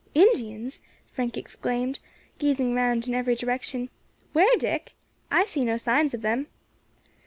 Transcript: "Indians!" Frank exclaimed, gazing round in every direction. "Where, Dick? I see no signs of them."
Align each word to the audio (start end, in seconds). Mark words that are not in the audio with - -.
"Indians!" 0.15 0.81
Frank 1.13 1.37
exclaimed, 1.37 1.99
gazing 2.39 2.73
round 2.73 3.07
in 3.07 3.13
every 3.13 3.35
direction. 3.35 3.91
"Where, 4.33 4.57
Dick? 4.57 4.93
I 5.29 5.45
see 5.45 5.63
no 5.63 5.77
signs 5.77 6.15
of 6.15 6.23
them." 6.23 6.47